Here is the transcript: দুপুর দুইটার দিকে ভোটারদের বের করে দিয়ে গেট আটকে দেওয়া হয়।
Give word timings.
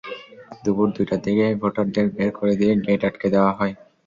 দুপুর 0.63 0.87
দুইটার 0.95 1.19
দিকে 1.25 1.45
ভোটারদের 1.61 2.05
বের 2.15 2.29
করে 2.37 2.53
দিয়ে 2.59 2.73
গেট 2.85 3.01
আটকে 3.07 3.27
দেওয়া 3.33 3.51
হয়। 3.57 3.73